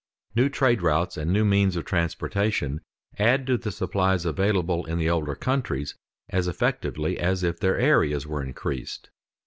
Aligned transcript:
New 0.33 0.49
trade 0.49 0.81
routes 0.81 1.15
and 1.15 1.31
new 1.31 1.45
means 1.45 1.75
of 1.75 1.85
transportation 1.85 2.81
add 3.19 3.45
to 3.45 3.55
the 3.55 3.71
supplies 3.71 4.25
available 4.25 4.83
in 4.87 4.97
the 4.97 5.07
older 5.07 5.35
countries 5.35 5.93
as 6.29 6.47
effectively 6.47 7.19
as 7.19 7.43
if 7.43 7.59
their 7.59 7.77
areas 7.77 8.25
were 8.25 8.41
increased. 8.41 9.11